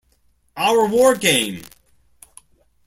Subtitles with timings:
[0.57, 1.61] Our War Game!